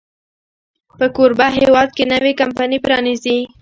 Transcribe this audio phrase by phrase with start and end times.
[0.97, 3.37] په کوربه هېواد کې نوې کمپني پرانیزي.